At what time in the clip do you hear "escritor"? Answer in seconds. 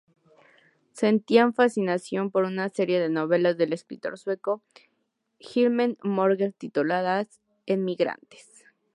3.71-4.17